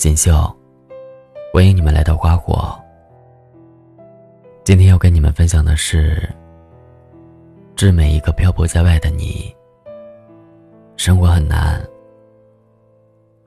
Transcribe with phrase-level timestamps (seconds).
[0.00, 0.32] 锦绣，
[1.52, 2.74] 欢迎你们来到花火。
[4.64, 6.26] 今天要跟你们分享的是：
[7.76, 9.54] 致每一个漂泊在外的你。
[10.96, 11.86] 生活很难，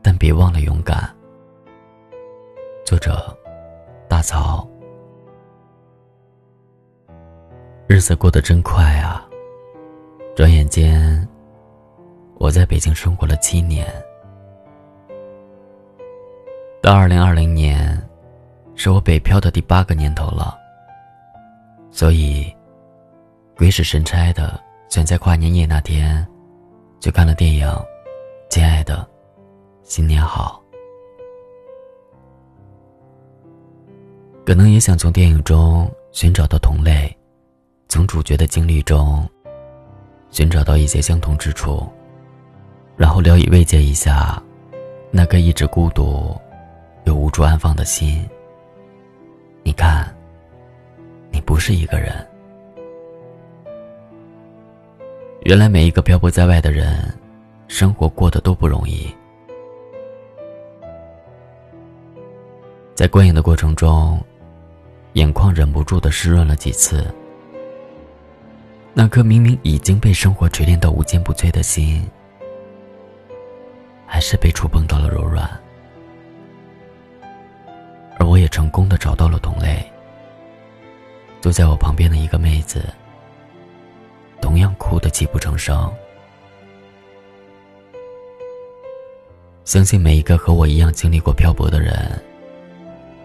[0.00, 1.12] 但别忘了勇敢。
[2.84, 3.36] 作者：
[4.06, 4.64] 大曹。
[7.88, 9.28] 日子过得真快啊！
[10.36, 11.28] 转眼间，
[12.38, 13.84] 我在北京生活了七年。
[16.86, 18.00] 到二零二零年，
[18.76, 20.56] 是我北漂的第八个年头了。
[21.90, 22.46] 所以，
[23.56, 26.24] 鬼使神差的选在跨年夜那天，
[27.00, 27.66] 去看了电影
[28.48, 29.04] 《亲爱的，
[29.82, 30.62] 新年好》。
[34.46, 37.12] 可能也想从电影中寻找到同类，
[37.88, 39.28] 从主角的经历中
[40.30, 41.84] 寻找到一些相同之处，
[42.96, 44.40] 然后聊以慰藉一下
[45.10, 46.32] 那个一直孤独。
[47.06, 48.28] 有无处安放的心。
[49.62, 50.12] 你看，
[51.30, 52.14] 你不是一个人。
[55.44, 57.16] 原来每一个漂泊在外的人，
[57.68, 59.14] 生活过得都不容易。
[62.92, 64.20] 在观影的过程中，
[65.12, 67.06] 眼眶忍不住的湿润了几次。
[68.92, 72.04] 那颗明明已经被生活锤炼到无坚不摧的心，
[74.06, 75.48] 还是被触碰到了柔软。
[78.56, 79.84] 成功的找到了同类。
[81.42, 82.88] 坐在我旁边的一个妹子，
[84.40, 85.92] 同样哭得泣不成声。
[89.66, 92.18] 相信每一个和我一样经历过漂泊的人，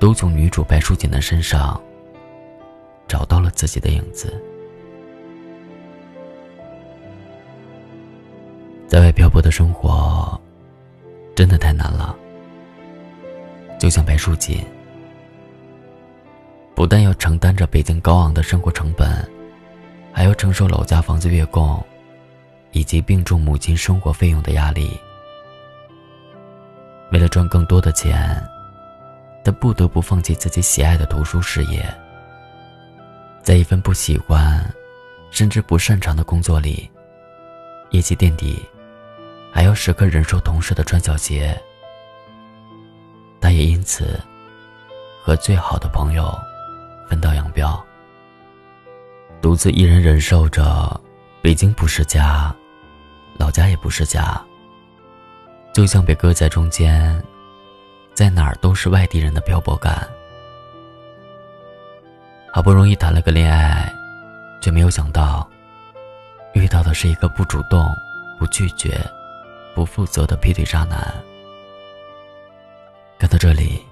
[0.00, 1.80] 都从女主白淑锦的身上
[3.06, 4.42] 找到了自己的影子。
[8.88, 10.36] 在外漂泊的生活，
[11.36, 12.16] 真的太难了。
[13.78, 14.64] 就像白书锦，
[16.82, 19.08] 不但要承担着北京高昂的生活成本，
[20.12, 21.80] 还要承受老家房子月供，
[22.72, 24.98] 以及病重母亲生活费用的压力。
[27.12, 28.36] 为了赚更多的钱，
[29.44, 31.86] 他不得不放弃自己喜爱的图书事业，
[33.44, 34.68] 在一份不喜欢，
[35.30, 36.90] 甚至不擅长的工作里，
[37.90, 38.60] 业绩垫底，
[39.52, 41.56] 还要时刻忍受同事的穿小鞋。
[43.40, 44.18] 他也因此
[45.22, 46.36] 和最好的朋友
[47.12, 47.78] 分道扬镳，
[49.42, 50.98] 独自一人忍受着
[51.42, 52.50] 北京不是家，
[53.36, 54.42] 老家也不是家，
[55.74, 57.22] 就像被搁在中间，
[58.14, 60.08] 在哪儿都是外地人的漂泊感。
[62.50, 63.92] 好不容易谈了个恋爱，
[64.62, 65.46] 却没有想到
[66.54, 67.94] 遇到的是一个不主动、
[68.38, 68.98] 不拒绝、
[69.74, 70.98] 不负责的劈腿渣男。
[73.18, 73.82] 看到这里，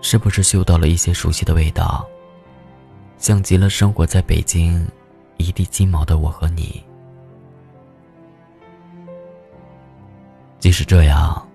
[0.00, 2.06] 是不是嗅到了一些熟悉的味道？
[3.18, 4.86] 像极了生活在北京
[5.38, 6.82] 一地鸡毛的我和你。
[10.60, 11.46] 即使这样，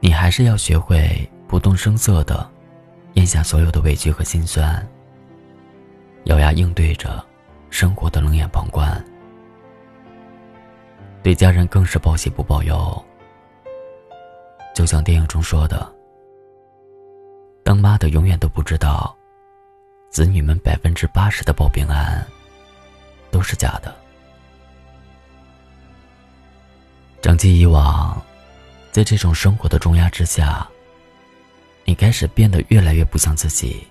[0.00, 2.48] 你还是要学会不动声色的
[3.14, 4.86] 咽下所有的委屈和心酸，
[6.24, 7.24] 咬牙应对着
[7.70, 9.02] 生活的冷眼旁观，
[11.22, 13.04] 对家人更是报喜不报忧。
[14.74, 15.90] 就像电影中说的，
[17.64, 19.16] 当妈的永远都不知道，
[20.10, 22.26] 子女们百分之八十的报平安
[23.30, 23.94] 都是假的。
[27.22, 28.20] 长期以往，
[28.90, 30.68] 在这种生活的重压之下，
[31.84, 33.86] 你开始变得越来越不像自己，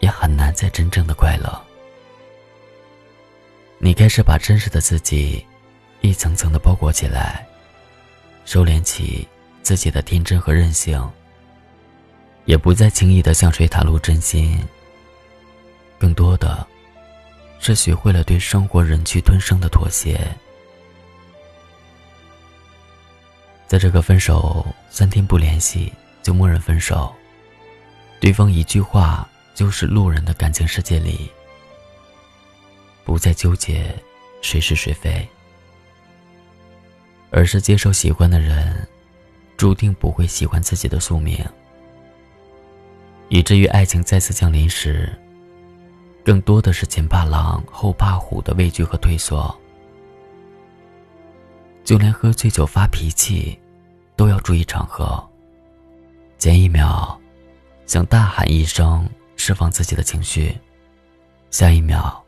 [0.00, 1.60] 也很难再真正的快乐。
[3.78, 5.44] 你开始把真实的自己
[6.02, 7.46] 一层层的包裹起来。
[8.44, 9.26] 收敛起
[9.62, 11.10] 自己的天真和任性，
[12.44, 14.58] 也不再轻易的向谁袒露真心。
[15.98, 16.66] 更多的，
[17.58, 20.18] 是学会了对生活忍气吞声的妥协。
[23.66, 25.92] 在这个分手三天不联系
[26.22, 27.14] 就默认分手，
[28.18, 31.30] 对方一句话就是路人的感情世界里，
[33.04, 33.94] 不再纠结
[34.42, 35.28] 谁是谁非。
[37.30, 38.88] 而是接受喜欢的人，
[39.56, 41.38] 注定不会喜欢自己的宿命，
[43.30, 45.08] 以至于爱情再次降临时，
[46.24, 49.56] 更多的是前怕狼后怕虎的畏惧和退缩。
[51.84, 53.56] 就连喝醉酒发脾气，
[54.16, 55.24] 都要注意场合。
[56.38, 57.18] 前一秒
[57.86, 60.58] 想大喊一声释放自己的情绪，
[61.52, 62.20] 下一秒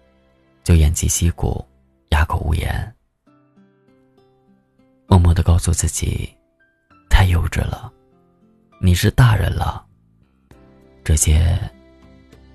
[0.63, 1.67] 就偃旗息鼓，
[2.11, 2.95] 哑口无言。
[5.09, 6.33] 默默的告诉自己，
[7.11, 7.93] 太幼稚了，
[8.81, 9.85] 你是大人了。
[11.05, 11.59] 这些，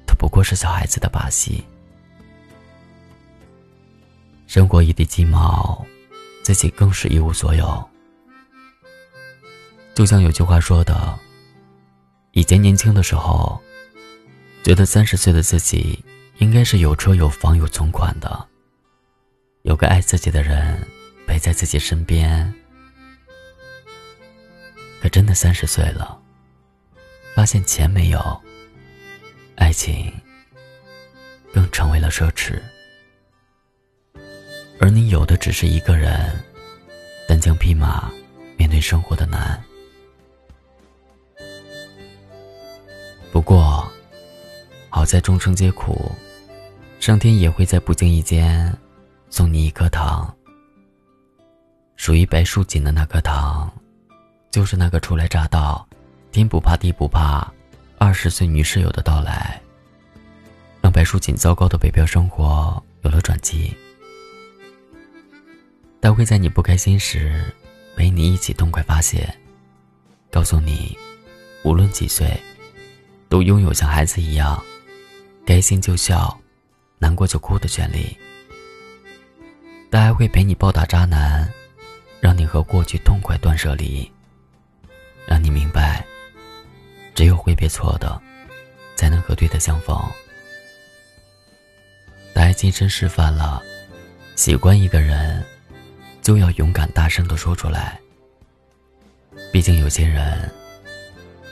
[0.06, 1.64] 都不过是小孩子的把戏。
[4.48, 5.86] 生活一地鸡毛，
[6.44, 7.90] 自己更是一无所有。
[9.94, 11.20] 就像有句话说的
[12.32, 13.60] ：“以前年轻的时候，
[14.64, 16.04] 觉得三十岁的自己
[16.38, 18.48] 应该是有车有房有存款的，
[19.64, 20.88] 有个爱自己的人
[21.28, 22.54] 陪在自己身边。
[25.02, 26.20] 可真的三十岁了，
[27.38, 28.42] 发现钱没有，
[29.58, 30.12] 爱情
[31.54, 32.60] 更成为了奢侈。”
[34.82, 36.44] 而你有的只是一个人，
[37.28, 38.12] 单枪匹马
[38.58, 39.64] 面对生活的难。
[43.32, 43.88] 不过，
[44.90, 46.12] 好在众生皆苦，
[47.00, 48.76] 上天也会在不经意间
[49.30, 50.36] 送你一颗糖。
[51.98, 53.72] 属于白树锦的那颗糖，
[54.50, 55.87] 就是那个初来乍到、
[56.38, 57.52] 天不怕地不怕、
[57.98, 59.60] 二十岁女室友的到来，
[60.80, 63.76] 让白淑锦糟糕的北漂生活有了转机。
[66.00, 67.44] 他会在你不开心时，
[67.96, 69.28] 陪你一起痛快发泄，
[70.30, 70.96] 告诉你，
[71.64, 72.40] 无论几岁，
[73.30, 74.64] 都拥有像孩子一样，
[75.44, 76.40] 开心就笑，
[77.00, 78.16] 难过就哭的权利。
[79.90, 81.52] 他还会陪你暴打渣男，
[82.20, 84.08] 让你和过去痛快断舍离，
[85.26, 86.06] 让你明白，
[87.18, 88.22] 只有挥别错的，
[88.96, 90.00] 才能和对的相逢。
[92.36, 93.60] 他还亲身示范了，
[94.36, 95.44] 喜欢一个人。
[96.22, 97.98] 就要勇敢大声的说出来。
[99.52, 100.52] 毕竟有些人，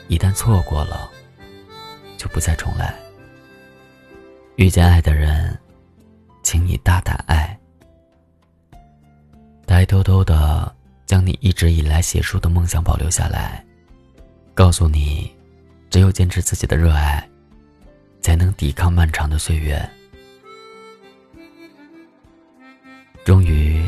[0.06, 1.10] 一旦错过了，
[2.18, 2.94] 就不再重来。
[4.56, 5.58] 遇见爱的人，
[6.44, 7.58] 请你大胆爱。
[9.66, 10.72] 他还偷偷的
[11.06, 13.64] 将你一直以来写书的梦想保留下来，
[14.54, 15.34] 告诉你，
[15.90, 17.28] 只有坚持自己的热爱，
[18.20, 19.88] 才能抵抗漫长的岁月。
[23.24, 23.84] 终于。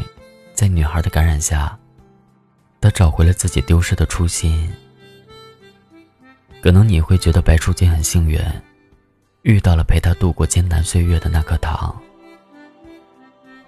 [0.55, 1.79] 在女孩的感染下，
[2.81, 4.69] 他找回了自己丢失的初心。
[6.61, 8.41] 可能你会觉得白初见很幸运，
[9.43, 11.97] 遇到了陪他度过艰难岁月的那颗糖。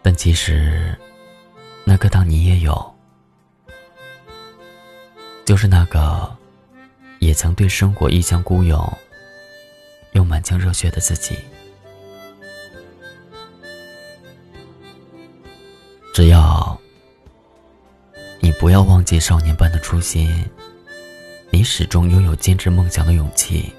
[0.03, 0.99] 但其实，
[1.85, 2.93] 那颗糖你也有，
[5.44, 6.37] 就是那个，
[7.20, 8.99] 也曾对生活一腔孤勇，
[10.12, 11.38] 又满腔热血的自己。
[16.12, 16.78] 只要
[18.40, 18.50] 你。
[18.61, 20.44] 不要忘记少年般的初心，
[21.49, 23.72] 你始终拥有坚持梦想的勇气。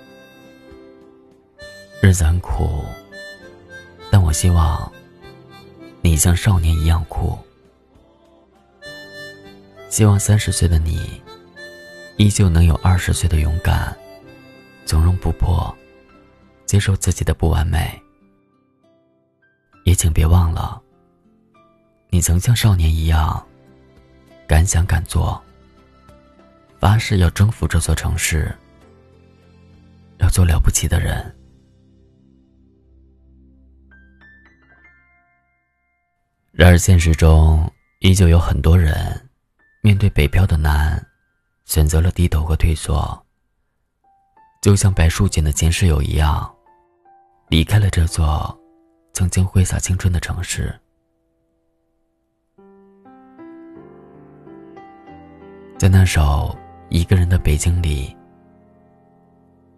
[2.02, 2.84] 日子很苦，
[4.10, 4.92] 但我希望
[6.02, 7.38] 你像少年一样酷。
[9.88, 11.22] 希望三十岁的你，
[12.18, 13.96] 依旧能有二十岁的勇敢，
[14.86, 15.76] 从容不迫，
[16.66, 18.00] 接受自己的不完美。
[19.86, 20.80] 也请别忘了，
[22.10, 23.46] 你曾像少年一样。
[24.48, 25.42] 敢想敢做，
[26.78, 28.54] 发誓要征服这座城市，
[30.18, 31.34] 要做了不起的人。
[36.52, 39.30] 然而现实中，依旧有很多人
[39.82, 41.02] 面对北漂的难，
[41.72, 43.26] 选择了低头和退缩。
[44.62, 46.54] 就像白树锦的前室友一样，
[47.48, 48.54] 离开了这座
[49.14, 50.78] 曾经挥洒青春的城市。
[55.80, 56.54] 在那首
[56.90, 58.14] 《一个人的北京》里，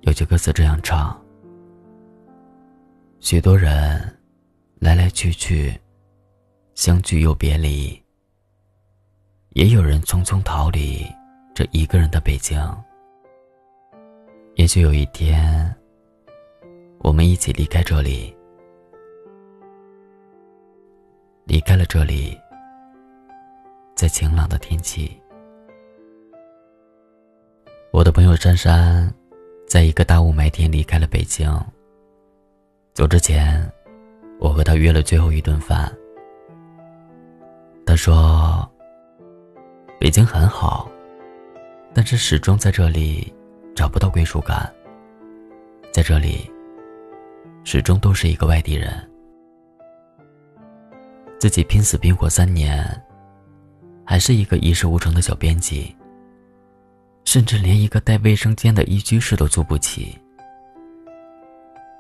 [0.02, 1.16] 有句歌词这样唱：
[3.20, 4.20] 许多人
[4.80, 5.80] 来来去去，
[6.74, 8.04] 相聚又别离，
[9.52, 11.06] 也有人匆匆逃离
[11.56, 12.60] 这一个人的北京。
[14.56, 15.74] 也许有一天，
[17.00, 18.36] 我们一起离开这里，
[21.46, 22.36] 离开了这里，
[23.94, 25.16] 在晴朗的天气。
[27.92, 29.14] 我的朋友珊珊，
[29.68, 31.48] 在一个大雾霾天离开了北京。
[32.96, 33.72] 走之前，
[34.40, 35.96] 我和他约了最后一顿饭。
[37.86, 38.68] 他说
[40.00, 40.90] ：“北京很好，
[41.94, 43.34] 但是始终在这里
[43.76, 44.72] 找不到归属感。
[45.92, 46.52] 在这里，
[47.64, 49.10] 始终都是一个外地人。
[51.40, 52.84] 自己拼死拼活三年，
[54.06, 55.96] 还是一个一事无成的小编辑。”
[57.26, 60.16] 甚至连一个带卫生间的一居室都租不起，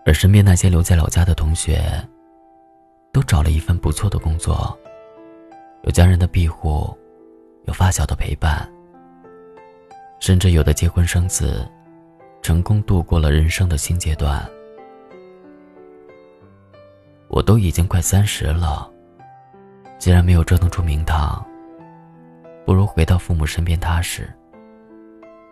[0.05, 1.81] 而身边那些留在老家的同学，
[3.13, 4.77] 都找了一份不错的工作，
[5.83, 6.95] 有家人的庇护，
[7.65, 8.69] 有发小的陪伴，
[10.23, 11.69] 甚至有的结婚生子，
[12.41, 14.41] 成功度过了人生的新阶段。
[17.27, 18.89] 我都已经快三十了，
[19.99, 21.45] 既然没有折腾出名堂，
[22.65, 24.33] 不如回到父母身边踏实，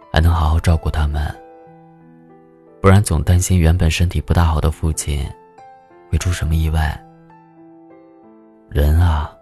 [0.09, 1.21] 还能好好照顾他们。
[2.79, 5.29] 不然总担心原本身体不大好的父亲，
[6.09, 6.97] 会出什么意外。
[8.69, 9.35] 人啊，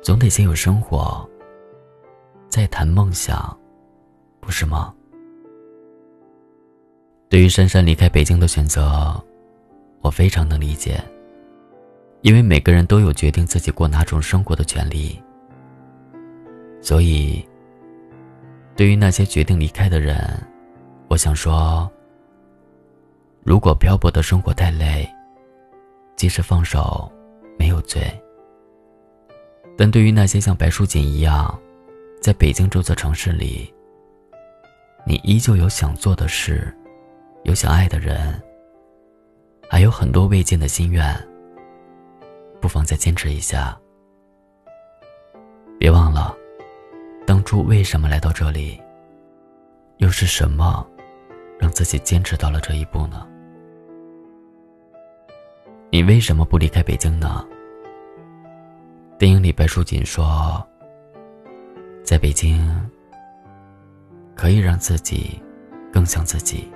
[0.00, 1.28] 总得先有生活，
[2.48, 3.58] 再谈梦想。
[4.42, 4.92] 不是吗？
[7.30, 9.18] 对于珊珊离开北京的选择，
[10.00, 11.02] 我非常能理解。
[12.20, 15.20] 因为每个人都有决定自己过哪种生活的权利，
[16.80, 17.44] 所以，
[18.76, 20.18] 对于那些决定离开的人，
[21.08, 21.90] 我想说：
[23.42, 25.08] 如果漂泊的生活太累，
[26.14, 27.10] 及时放手
[27.58, 28.02] 没有罪。
[29.76, 31.58] 但对于那些像白淑锦一样，
[32.20, 33.72] 在北京这座城市里，
[35.04, 36.72] 你依旧有想做的事，
[37.42, 38.40] 有想爱的人，
[39.68, 41.14] 还有很多未尽的心愿。
[42.60, 43.76] 不妨再坚持一下。
[45.78, 46.34] 别忘了，
[47.26, 48.80] 当初为什么来到这里？
[49.98, 50.86] 又是什么，
[51.58, 53.26] 让自己坚持到了这一步呢？
[55.90, 57.44] 你为什么不离开北京呢？
[59.18, 60.64] 电影里白淑锦说
[62.04, 62.90] ：“在北京。”
[64.42, 65.40] 可以让自己
[65.92, 66.68] 更像自己。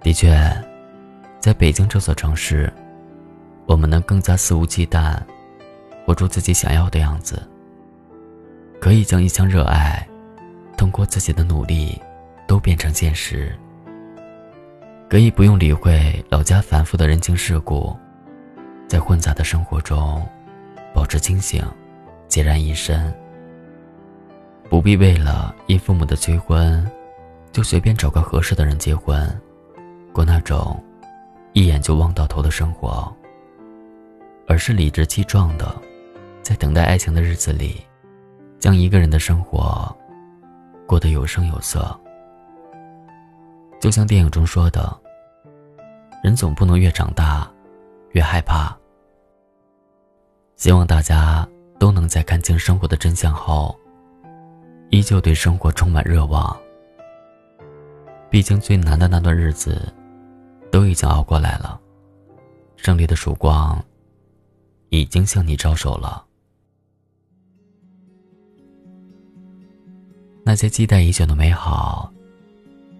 [0.00, 0.34] 的确，
[1.38, 2.72] 在北京这座城市，
[3.66, 5.18] 我们能更加肆无忌惮，
[6.06, 7.46] 活出自己想要的样子。
[8.80, 10.08] 可以将一腔热爱，
[10.78, 12.00] 通过自己的努力，
[12.46, 13.54] 都变成现实。
[15.10, 17.94] 可以不用理会老家繁复的人情世故，
[18.88, 20.26] 在混杂的生活中，
[20.94, 21.62] 保持清醒，
[22.30, 23.14] 孑然一身。
[24.70, 26.88] 不必为了因父母的催婚，
[27.50, 29.28] 就随便找个合适的人结婚，
[30.12, 30.80] 过那种
[31.52, 33.12] 一眼就望到头的生活。
[34.46, 35.76] 而是理直气壮的，
[36.40, 37.84] 在等待爱情的日子里，
[38.60, 39.92] 将一个人的生活
[40.86, 41.98] 过得有声有色。
[43.80, 44.96] 就像电影中说的，
[46.22, 47.50] 人总不能越长大
[48.12, 48.76] 越害怕。
[50.54, 51.44] 希望大家
[51.76, 53.76] 都能在看清生活的真相后。
[54.90, 56.56] 依旧对生活充满热望。
[58.28, 59.92] 毕竟最难的那段日子，
[60.70, 61.80] 都已经熬过来了，
[62.76, 63.82] 胜利的曙光
[64.88, 66.24] 已经向你招手了。
[70.44, 72.12] 那些期待已久的美好，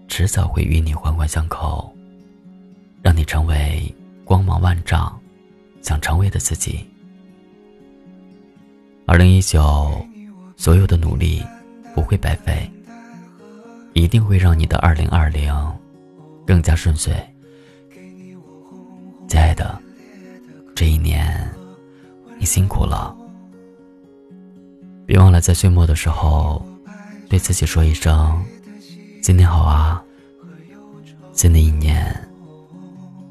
[0.07, 1.93] 迟早会与你环环相扣，
[3.01, 3.93] 让你成为
[4.23, 5.19] 光芒万丈、
[5.81, 6.85] 想成为的自己。
[9.05, 10.05] 二零一九，
[10.55, 11.43] 所有的努力。
[11.93, 12.69] 不会白费，
[13.93, 15.53] 一定会让你的二零二零
[16.45, 17.13] 更加顺遂。
[19.27, 19.79] 亲爱的，
[20.75, 21.49] 这一年
[22.37, 23.15] 你辛苦了，
[25.05, 26.65] 别忘了在岁末的时候
[27.29, 28.43] 对自己说一声
[29.23, 30.03] “今年好啊”。
[31.33, 32.13] 新的一年，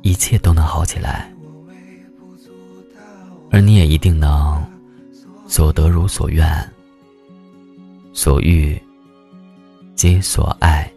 [0.01, 1.31] 一切都能好起来，
[3.51, 4.65] 而你也一定能
[5.47, 6.49] 所得如所愿。
[8.13, 8.81] 所欲，
[9.95, 10.91] 皆所爱。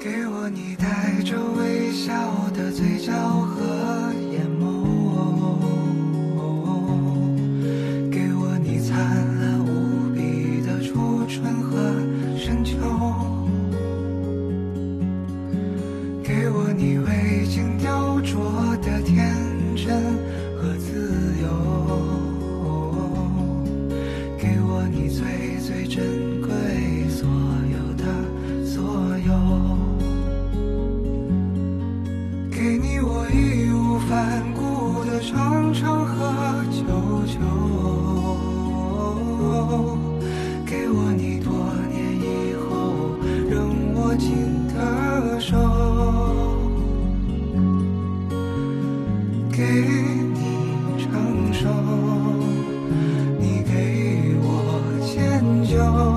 [0.00, 3.12] 给我你带着微笑的嘴角
[24.88, 25.25] 给我
[55.66, 56.15] 就，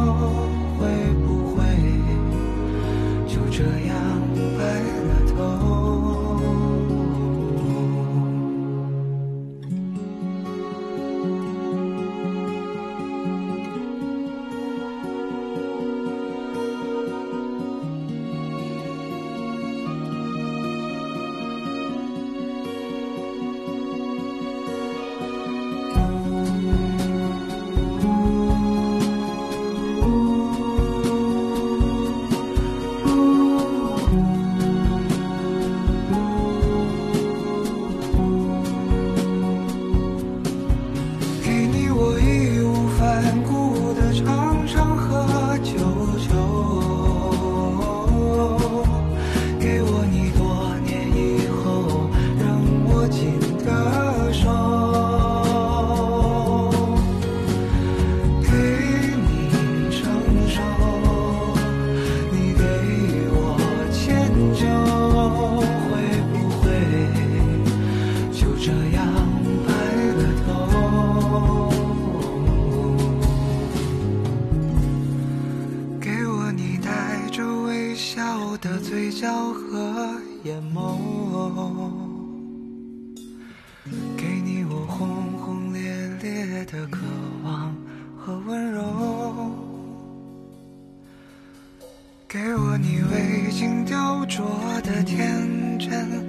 [94.39, 96.28] 说的天真。